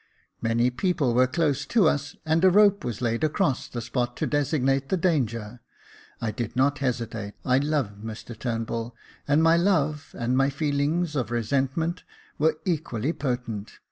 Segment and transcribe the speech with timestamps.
[0.41, 4.25] Many people were close to us, and a rope was laid across the spot to
[4.25, 5.59] designate the danger.
[6.19, 8.95] I did not hesitate— I loved Mr Turnbull,
[9.27, 12.01] and my love and my feelings of resentment
[12.39, 13.73] were equally potent.